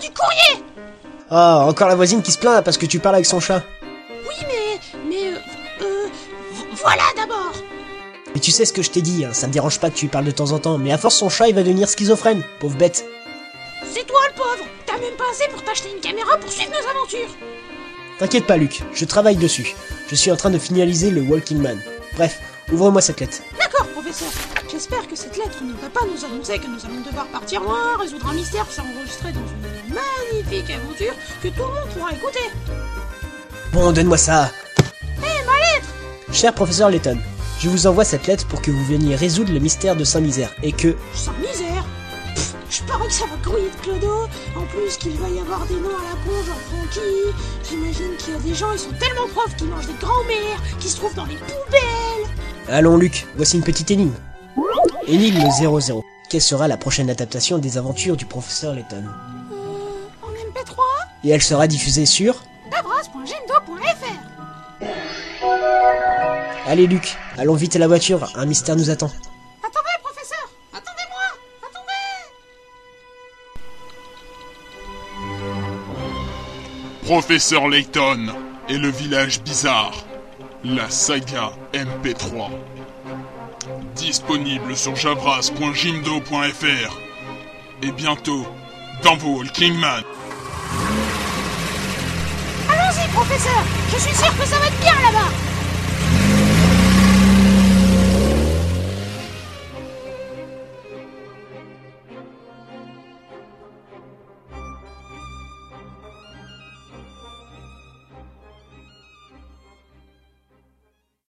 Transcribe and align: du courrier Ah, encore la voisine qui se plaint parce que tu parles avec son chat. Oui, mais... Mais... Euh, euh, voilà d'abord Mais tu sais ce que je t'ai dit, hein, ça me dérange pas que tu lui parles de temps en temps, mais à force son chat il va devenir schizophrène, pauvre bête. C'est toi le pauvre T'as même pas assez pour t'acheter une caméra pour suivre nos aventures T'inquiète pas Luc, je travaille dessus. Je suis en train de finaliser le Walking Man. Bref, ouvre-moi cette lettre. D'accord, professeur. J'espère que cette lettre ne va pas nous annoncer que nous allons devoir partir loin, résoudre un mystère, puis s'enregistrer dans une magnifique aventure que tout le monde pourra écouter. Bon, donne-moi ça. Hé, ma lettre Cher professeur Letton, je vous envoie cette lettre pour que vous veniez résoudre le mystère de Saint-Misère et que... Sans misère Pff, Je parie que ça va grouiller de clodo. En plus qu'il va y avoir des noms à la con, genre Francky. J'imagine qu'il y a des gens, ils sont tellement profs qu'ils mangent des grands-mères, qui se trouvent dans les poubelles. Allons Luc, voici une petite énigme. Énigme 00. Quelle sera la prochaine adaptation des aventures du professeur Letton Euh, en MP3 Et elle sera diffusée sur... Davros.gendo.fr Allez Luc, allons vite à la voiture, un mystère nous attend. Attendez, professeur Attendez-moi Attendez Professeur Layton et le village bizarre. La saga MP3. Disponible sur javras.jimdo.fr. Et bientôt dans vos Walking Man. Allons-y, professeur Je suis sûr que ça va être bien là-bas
du 0.00 0.10
courrier 0.10 0.64
Ah, 1.30 1.64
encore 1.66 1.88
la 1.88 1.94
voisine 1.94 2.22
qui 2.22 2.32
se 2.32 2.38
plaint 2.38 2.64
parce 2.64 2.78
que 2.78 2.86
tu 2.86 2.98
parles 2.98 3.16
avec 3.16 3.26
son 3.26 3.40
chat. 3.40 3.62
Oui, 4.28 4.34
mais... 4.48 4.80
Mais... 5.08 5.32
Euh, 5.32 5.36
euh, 5.82 6.06
voilà 6.82 7.02
d'abord 7.16 7.52
Mais 8.34 8.40
tu 8.40 8.50
sais 8.50 8.64
ce 8.64 8.72
que 8.72 8.82
je 8.82 8.90
t'ai 8.90 9.02
dit, 9.02 9.24
hein, 9.24 9.32
ça 9.32 9.46
me 9.46 9.52
dérange 9.52 9.78
pas 9.78 9.90
que 9.90 9.96
tu 9.96 10.06
lui 10.06 10.10
parles 10.10 10.24
de 10.24 10.30
temps 10.30 10.52
en 10.52 10.58
temps, 10.58 10.78
mais 10.78 10.92
à 10.92 10.98
force 10.98 11.16
son 11.16 11.28
chat 11.28 11.48
il 11.48 11.54
va 11.54 11.62
devenir 11.62 11.88
schizophrène, 11.88 12.42
pauvre 12.58 12.76
bête. 12.76 13.04
C'est 13.92 14.06
toi 14.06 14.20
le 14.28 14.34
pauvre 14.34 14.64
T'as 14.86 14.98
même 14.98 15.16
pas 15.16 15.24
assez 15.30 15.48
pour 15.50 15.62
t'acheter 15.62 15.90
une 15.94 16.00
caméra 16.00 16.36
pour 16.38 16.50
suivre 16.50 16.70
nos 16.72 16.88
aventures 16.90 17.34
T'inquiète 18.18 18.46
pas 18.46 18.56
Luc, 18.56 18.82
je 18.92 19.04
travaille 19.04 19.36
dessus. 19.36 19.74
Je 20.08 20.14
suis 20.14 20.30
en 20.30 20.36
train 20.36 20.50
de 20.50 20.58
finaliser 20.58 21.10
le 21.10 21.22
Walking 21.22 21.58
Man. 21.58 21.80
Bref, 22.16 22.40
ouvre-moi 22.70 23.00
cette 23.00 23.20
lettre. 23.20 23.38
D'accord, 23.58 23.86
professeur. 23.88 24.28
J'espère 24.80 25.06
que 25.06 25.14
cette 25.14 25.36
lettre 25.36 25.62
ne 25.62 25.74
va 25.74 25.90
pas 25.90 26.00
nous 26.06 26.24
annoncer 26.24 26.58
que 26.58 26.66
nous 26.66 26.82
allons 26.86 27.02
devoir 27.06 27.26
partir 27.26 27.60
loin, 27.60 27.98
résoudre 27.98 28.26
un 28.30 28.32
mystère, 28.32 28.64
puis 28.64 28.76
s'enregistrer 28.76 29.30
dans 29.30 29.40
une 29.40 29.94
magnifique 29.94 30.70
aventure 30.70 31.12
que 31.42 31.48
tout 31.48 31.68
le 31.68 31.74
monde 31.74 31.88
pourra 31.92 32.12
écouter. 32.12 32.40
Bon, 33.74 33.92
donne-moi 33.92 34.16
ça. 34.16 34.50
Hé, 35.18 35.44
ma 35.44 35.52
lettre 35.52 35.88
Cher 36.32 36.54
professeur 36.54 36.88
Letton, 36.88 37.18
je 37.58 37.68
vous 37.68 37.86
envoie 37.86 38.06
cette 38.06 38.26
lettre 38.26 38.46
pour 38.46 38.62
que 38.62 38.70
vous 38.70 38.82
veniez 38.86 39.16
résoudre 39.16 39.52
le 39.52 39.58
mystère 39.58 39.96
de 39.96 40.04
Saint-Misère 40.04 40.54
et 40.62 40.72
que... 40.72 40.96
Sans 41.12 41.32
misère 41.32 41.84
Pff, 42.34 42.54
Je 42.70 42.82
parie 42.84 43.06
que 43.08 43.12
ça 43.12 43.26
va 43.26 43.36
grouiller 43.44 43.68
de 43.68 43.82
clodo. 43.82 44.28
En 44.56 44.62
plus 44.62 44.96
qu'il 44.96 45.18
va 45.18 45.28
y 45.28 45.40
avoir 45.40 45.66
des 45.66 45.74
noms 45.74 45.90
à 45.90 46.04
la 46.04 46.16
con, 46.24 46.42
genre 46.46 46.56
Francky. 46.70 47.00
J'imagine 47.68 48.16
qu'il 48.16 48.32
y 48.32 48.36
a 48.38 48.40
des 48.40 48.54
gens, 48.54 48.72
ils 48.72 48.78
sont 48.78 48.92
tellement 48.98 49.28
profs 49.34 49.54
qu'ils 49.56 49.68
mangent 49.68 49.88
des 49.88 50.00
grands-mères, 50.00 50.62
qui 50.78 50.88
se 50.88 50.96
trouvent 50.96 51.14
dans 51.14 51.26
les 51.26 51.36
poubelles. 51.36 52.34
Allons 52.70 52.96
Luc, 52.96 53.26
voici 53.36 53.58
une 53.58 53.62
petite 53.62 53.90
énigme. 53.90 54.14
Énigme 55.10 55.50
00. 55.50 56.04
Quelle 56.28 56.40
sera 56.40 56.68
la 56.68 56.76
prochaine 56.76 57.10
adaptation 57.10 57.58
des 57.58 57.76
aventures 57.78 58.16
du 58.16 58.26
professeur 58.26 58.74
Letton 58.74 59.02
Euh, 59.52 59.56
en 60.22 60.28
MP3 60.28 60.76
Et 61.24 61.30
elle 61.30 61.42
sera 61.42 61.66
diffusée 61.66 62.06
sur... 62.06 62.36
Davros.gendo.fr 62.70 64.86
Allez 66.68 66.86
Luc, 66.86 67.16
allons 67.36 67.54
vite 67.56 67.74
à 67.74 67.80
la 67.80 67.88
voiture, 67.88 68.30
un 68.36 68.46
mystère 68.46 68.76
nous 68.76 68.88
attend. 68.90 69.10
Attendez, 69.64 69.98
professeur 70.00 70.48
Attendez-moi 70.72 71.68
Attendez 71.68 71.90
Professeur 77.04 77.68
Layton 77.68 78.28
et 78.68 78.78
le 78.78 78.90
village 78.90 79.42
bizarre. 79.42 80.04
La 80.62 80.88
saga 80.88 81.50
MP3. 81.72 82.48
Disponible 83.94 84.74
sur 84.76 84.96
javras.jimdo.fr. 84.96 86.98
Et 87.82 87.92
bientôt 87.92 88.46
dans 89.02 89.16
vos 89.16 89.38
Walking 89.38 89.74
Man. 89.74 90.02
Allons-y, 92.68 93.08
professeur 93.12 93.62
Je 93.92 93.98
suis 93.98 94.14
sûr 94.14 94.36
que 94.38 94.46
ça 94.46 94.58
va 94.58 94.66
être 94.66 94.80
bien 94.80 94.94
là-bas 94.94 95.28